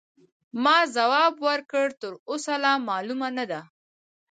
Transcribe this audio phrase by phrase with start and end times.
[0.63, 3.61] ما ځواب ورکړ: تراوسه لا معلومه نه ده.